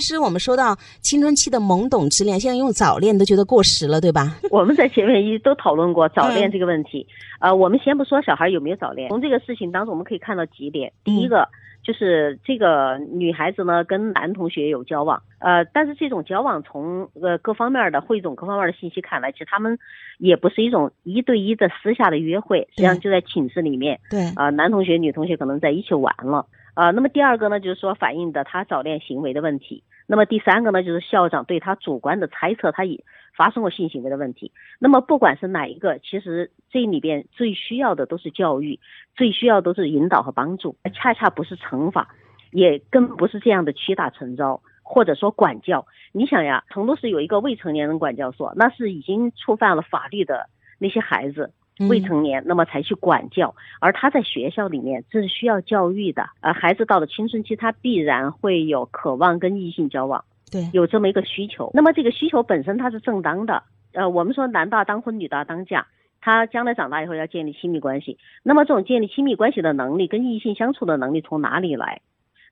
[0.00, 4.38] 其实我们说到青春期的懵懂之恋，现在用早恋都觉得过时了，对吧？
[4.50, 7.06] 我们在前面一都讨论过早恋这个问题。
[7.38, 10.92] 呃，我们先不说小孩有没有早恋，从这个事情当中我们可以看到几点。
[11.04, 11.46] 第一个
[11.82, 19.78] 就是这个女孩子呢跟男同学有交往，呃，但是这种交往从呃各方面的汇总各方面的信息看来，其实他们
[20.18, 24.00] 也不是一种一对一的私下的约会，实际上就在寝室里面。
[24.10, 24.20] 对。
[24.34, 26.46] 啊，男同学女同学可能在一起玩了。
[26.80, 29.84] 啊，那么第二个呢，就是说反映的他早恋行为的问题。
[30.06, 33.04] 那么第三个呢，就是校长对他主观的猜测，他已
[33.36, 34.50] 发生过性行为的问题。
[34.78, 38.80] 那么不管是哪一个，其实这里边最需要的都是教育，
[39.14, 42.08] 最需要都是引导和帮助，恰恰不是惩罚，
[42.50, 45.84] 也更不是这样的屈打成招或者说管教。
[46.12, 51.52] 你想呀，成都市有一个未成年人管教所，那是已经触犯了法律的那些孩子。
[51.88, 56.28] 未成年，那么才去管教，而他在学校里面这是需要教育的。
[56.40, 61.70] 呃，孩子到了青春期，他必然会有渴望跟异性交往，对，有这么一个需求。
[61.72, 63.62] 那么这个需求本身它是正当的。
[63.92, 65.86] 呃，我们说男大当婚，女大当嫁，
[66.20, 68.18] 他将来长大以后要建立亲密关系。
[68.42, 72.00] 那么这种建立亲密关系的能力，跟异性相处的能力从哪里来？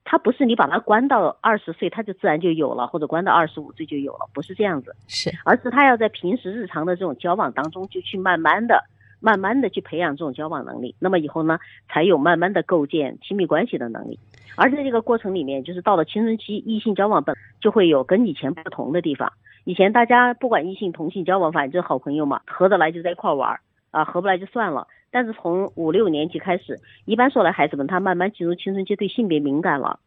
[0.05, 4.97] 他不是你把他关到二十岁，他就自然就有了，或者关到二十五岁就有了，不是这样子。
[5.07, 8.83] 是，而是他要在平时日常的这种交往当中，就去慢慢的。
[9.21, 14.19] 慢慢的去培养这种交往能力，那么以后呢，才有慢慢的构建亲密关系的能力。
[14.57, 19.33] 而在这个过程里面，就是到了青春期，异性交往本就会有跟以前不同的地方。
[19.65, 23.61] 以前大家不管异性同性交往，反正好朋友嘛，合得来就在一块玩儿
[23.91, 24.87] 啊，合不来就算了。
[25.11, 30.01] 但是从五六年级开始，一般说来，孩子们他慢慢进入青春期，对性别敏感了，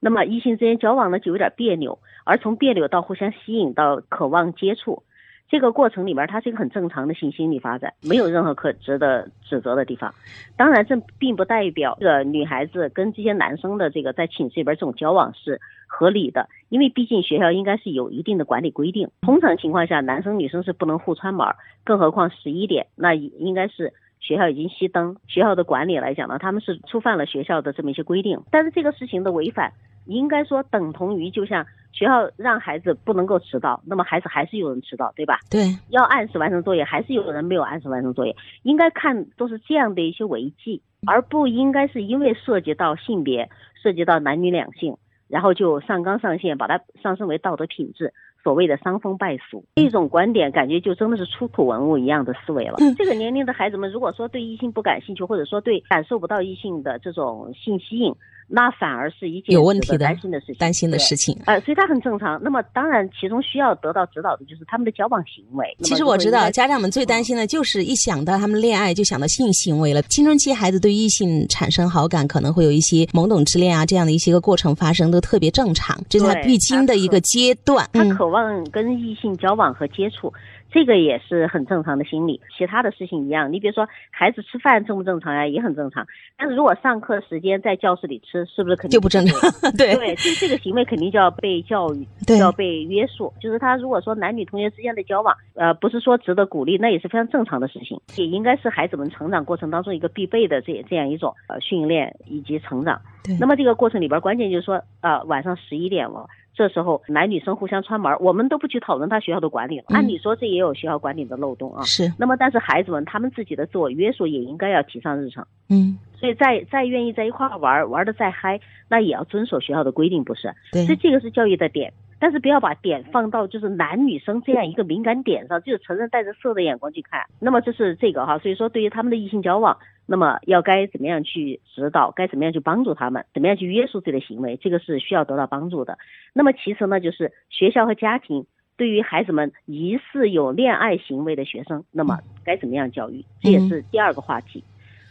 [0.00, 5.02] 那么异性之间交往呢就有点别扭，而从别扭到互相吸引到渴望接触。
[5.48, 10.14] 这个过程里面，它是一个很正常的性心理发展，没有任何可值得指责的地方。
[10.56, 19.08] 当然，这并不代表这个女孩子跟这些男生的这个在寝室里边这种交往是合理的，因为毕竟学校应该是有一定的管理规定。
[19.22, 21.46] 通常情况下，男生女生是不能互串门，
[21.82, 25.16] 更何况十一点，那应该是学校已经熄灯。
[25.26, 28.40] 学校的管理来讲呢，他们是触犯了学校的这么一些规定。
[28.50, 29.72] 但是这个事情的违反。
[30.06, 35.38] 应该说等同于，就像学校让孩子不能够迟到，那么孩子还是有人迟到，对吧？
[35.50, 35.60] 对，
[35.90, 38.34] 要按时完成作业，还是有人没有按时完成作业。
[38.62, 43.50] 应该看都是这样的一些违纪，而不应该是因为涉及到性别、
[43.82, 44.96] 涉及到男女两性，
[45.28, 48.14] 然后就上纲上线，把它上升为道德品质。
[48.48, 52.76] 所谓的伤风败俗，这种观点感觉就真的是出土文物一样的思维了。
[52.96, 58.14] 这个年龄的孩子们，如果说对异性不感兴趣，或者说对感受不到异性的这种性吸引，
[58.48, 60.56] 那反而是一件有问题的担心的事情。
[60.58, 62.40] 担心的事情，呃，所以它很正常。
[62.42, 65.76] 那么当然，其中需要得到指导的就是他们的交往行为。
[65.80, 70.00] 其实我知道，家长们最担心的就是一想到他们恋爱就想到性行为了。
[70.02, 77.88] 青春期孩子对异性产生好感，可能会有一些懵懂之恋啊，这样的一些个过程发生都特别正常，这是他必经的一个阶段。
[77.92, 80.32] 他渴望跟异性交往和接触，
[80.70, 82.40] 这个也是很正常的心理。
[82.56, 86.06] 其他的事情一样，你比如说孩子吃饭正不正常呀，也很正常。
[86.36, 89.50] 但是如果上课时间在教室里吃，是不是肯定就不正常？
[89.76, 93.32] 对对，这这个行为肯定就要被教育，就要被约束。
[93.40, 103.00] 就是他如果说男女同学之间的交往，呃，不是说值得鼓励，那也是非常正常的事情，也应该是孩子们成长过程当中一个必备的这这样一种呃训练以及成长。
[103.38, 106.26] 那么这个过程里边，关键就是说，呃，晚上十一点了。
[106.58, 109.84] 这时候男女生互相串门，我们都不去讨论他学校的管理了。
[109.90, 111.84] 按理说这也有学校管理的漏洞啊。
[111.84, 112.12] 是。
[112.18, 115.46] 那么但是孩子们他们自己的自我约束也应该要提上日程。
[115.68, 115.96] 嗯。
[116.16, 118.58] 所以再再愿意在一块玩玩的再嗨，
[118.88, 120.52] 那也要遵守学校的规定，不是？
[120.72, 120.84] 对。
[120.84, 127.22] 所以这个是教育的点，但是不要把点放到就是男女生这样一个敏感点上，就是成人带着色的眼光去看。
[127.40, 129.78] 那么这是这个哈，所以说对于他们的异性交往。
[130.10, 132.10] 那么要该怎么样去指导？
[132.10, 133.26] 该怎么样去帮助他们？
[133.34, 134.56] 怎么样去约束自己的行为？
[134.56, 135.98] 这个是需要得到帮助的。
[136.32, 138.46] 那么其次呢，就是学校和家庭
[138.78, 143.22] 对于孩子们疑似有恋爱行为的学生，那么该怎么样教育？
[143.42, 144.64] 这也是第二个话题。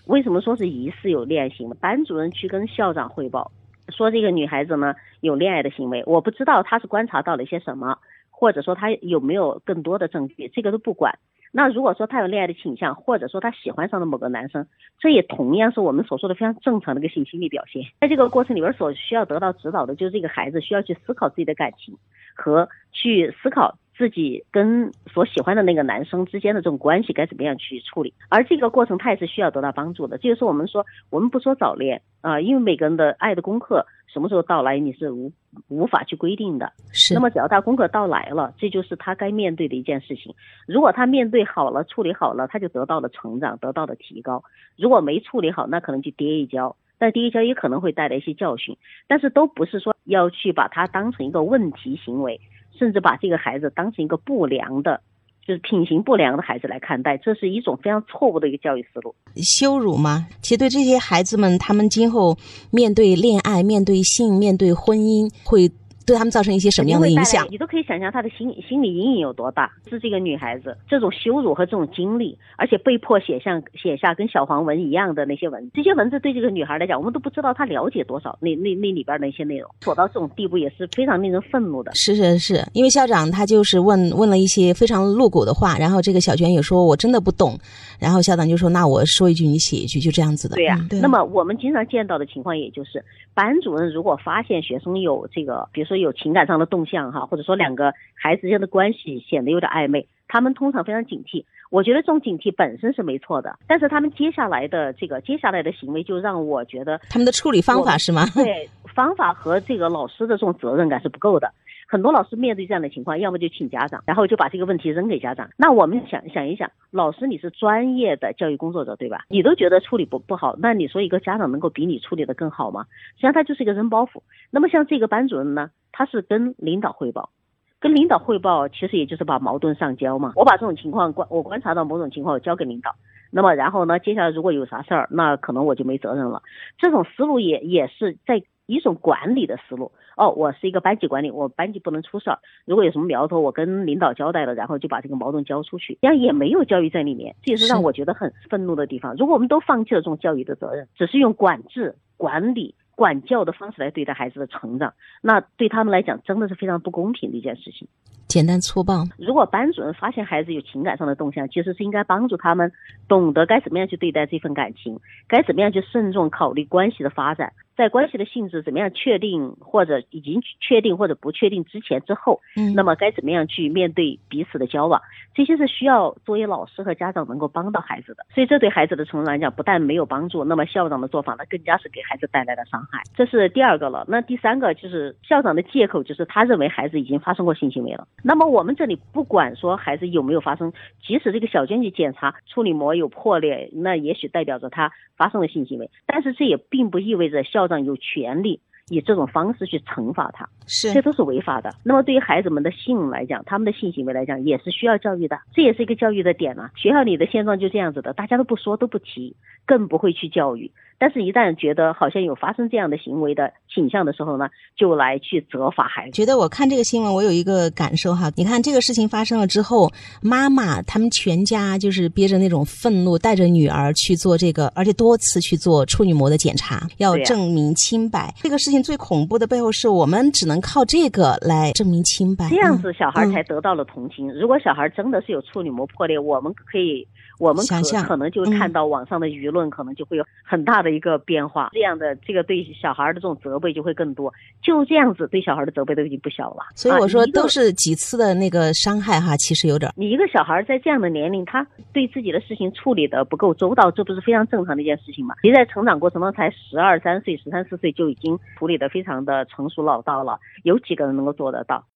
[0.07, 1.77] 为什么说是疑似有恋爱行为？
[1.79, 3.51] 班主任去跟校长汇报，
[3.89, 7.97] 说这个女孩子呢有恋爱的行为，我不知道她是观察到了一些什么，
[8.29, 11.17] 或者说她有没有更多的证据，这个都不管。
[11.53, 14.67] 那如果说她有恋爱的倾向，或者说她喜欢上了某个男生，
[14.99, 17.81] 这也同样是我们所说的非常正常的一个性心理表现。
[18.01, 21.97] 在这个过程里边，所需要得到指导的就是这个孩子需要去思考自己的感情，
[22.35, 28.13] 和去思考自己跟所喜欢的那个男生之间的这种关系该怎么样去处理。
[28.29, 30.17] 而这个过程他也是需要得到帮助的。
[30.17, 33.85] 这就是我们说，我们不说早恋啊，因为每个人的爱的功课。
[34.07, 35.31] 什么时候到来你是无
[35.67, 37.13] 无法去规定的，是。
[37.13, 40.33] 那么只要他功课到来了，这就是他该面对的一件事情。
[40.65, 44.41] 如果他面对好了，处理好了，他就得到了成长，得到了提高。
[44.77, 48.75] 如果没处理好，那可能就跌一跤，但第一跤也可能会带来一些教训，
[49.07, 52.39] 但是都不是说要去把它当成一个问题行为，
[52.77, 55.01] 甚至把这个孩子当成一个不良的。
[55.47, 59.15] 就是品行不良的孩子来看待，这是一种非常错误的一个教育思路。
[59.37, 60.27] 羞辱吗？
[60.41, 62.37] 其实对这些孩子们，他们今后
[62.69, 65.71] 面对恋爱、面对性、面对婚姻，会。
[66.07, 67.45] 对他们造成一些什么样的影响？
[67.51, 69.69] 你都可以想象他的心心理阴影有多大。
[69.89, 79.69] 是这个女孩子这种羞辱和这种经历，而且被迫写下写下跟小黄文一样的那些文字，这些文字对这个女孩来讲，我们都不知道她了解多少那那那里边的一些内容。
[79.81, 81.91] 做到这种地步也是非常令人愤怒的。
[81.93, 87.59] 是是是，因为校长他就是问问了一些非常露骨的话，然后这个小娟也说我真的不懂，
[87.99, 90.55] 然后校长就说那我说一句你写一句，就这样子的。
[90.55, 93.03] 对呀，那么我们经常见到的情况也就是
[93.37, 95.97] 班主任如果发现学生有这个，比如说。
[95.97, 101.43] 有情感上的动向哈，或者说两个孩子之间的关系显得有点暧昧，他们通常非常警惕。
[101.71, 108.27] 我觉得这种警惕本身是没错的，但是他们接下来的这个接下来的行为就让我觉得他们的处理方法是吗？
[108.35, 111.51] 对，方法和这个老师的这种责任感是不够的。
[111.87, 115.49] 很多老师面对这样的情况，要么就请家长，然后就把这个问题扔给家长。
[115.57, 119.23] 那我们想想一想，老师你是专业的教育工作者对吧？
[119.29, 122.85] 你都觉得处理不不好，那你说一个家长能够比你处理的更好吗？
[123.15, 124.21] 实际上他就是一个扔包袱。
[124.51, 125.71] 那么像这个班主任呢？
[125.93, 127.31] 他是跟领导汇报，
[127.79, 130.33] 跟领导汇报，其实也就是把矛盾上交嘛。
[130.35, 132.91] 我把这种情况观，我观察到某种情况，我交给领导。
[133.31, 136.43] 那么然后呢，接下来如果有啥事儿，那可能我就没责任了。
[136.77, 139.91] 这种思路也也是在一种管理的思路。
[140.15, 142.37] 哦，我是一个班级管理，我班级不能出事儿。
[142.65, 147.35] 如果有什么苗头，我跟领导交代了，然后就把这个矛盾交出去，这样也没有教育在里面。
[147.41, 149.15] 这也是让我觉得很愤怒的地方。
[149.15, 152.75] 如果我们都放弃了这种教育的责任，只是用管制管理。
[152.97, 154.91] 管教的方式来对待孩子的成长，
[155.21, 157.87] 那对他们来讲真的是非常不公平的一件事情。
[158.27, 159.03] 简单粗暴。
[159.17, 162.71] 如果班主任发现孩子有情感上的动向，其实是应该帮助他们
[163.07, 167.53] 懂得该怎么样去对待这份感情，该怎么样去慎重考虑关系的发展。
[167.77, 174.99] 在关系的性质怎么样确定或者已经确定或者不确定之前之后，嗯，那么该怎么样去面对彼此的交往？
[175.35, 178.25] 这些是需要作为老师和家长能够帮到孩子的。
[178.33, 183.03] 所以这对孩子的成长来讲，不但没有帮助，那么校长的做法呢，更加是给孩子带来了伤害。
[183.15, 184.03] 这是第二个了。
[184.07, 188.07] 那第三个就是校长的借口，就是他认为孩子已经发生过性行为了。
[188.27, 197.69] 那么我们这里不管说孩子有没有发生，即使这个小娟去检查处理膜有破裂，那也许代表着他发生了性行为，但是这也并不意味着校。
[197.69, 201.73] 长有权利以这种方式去惩罚他，是这都是违法的。
[201.83, 206.69] 那么对于孩子们的性来讲，他们的性行为来讲，也是需要教育的，这也是一个教育的点啊。
[206.75, 209.35] 学校里的现状就这样子的，大家都不说都不提，
[209.65, 210.71] 更不会去教育。
[210.99, 216.11] 但是，一旦觉得好像有发生这样的行为的倾向的时候呢，就来去责罚孩子。
[216.11, 218.31] 觉得我看这个新闻，我有一个感受哈。
[218.35, 219.91] 你看这个事情发生了之后，
[220.23, 228.33] 妈妈他们全家就是憋着那种愤怒，带着女儿去做这个，而且多次去做处女膜的检查，要证明清白。
[228.41, 232.47] 这个事情最恐怖的背后，是我们只能靠这个来证明清白。
[232.49, 234.31] 这样子小孩才得到了同情。
[234.33, 237.07] 如果小孩真的是有处女膜破裂，我们可以。
[237.39, 241.69] 我们可可能就看到网上的舆论，可能就会有很大的一个变化。
[241.73, 244.33] 这样的这个对小孩的这种责备就会更多。
[244.61, 246.63] 就这样子对小孩的责备都已经不小了。
[246.75, 249.91] 所以我说都是几次的那个伤害哈，其实有点。
[249.95, 255.35] 你一个小孩在这样的年龄，他对自己的事情处理的不够周到，这不是非常正常的一件事情吗？
[255.43, 261.83] 你在成长过程中才十二三岁、十三四岁就已经处理的非常的成熟老道了，有几个人能够做得到？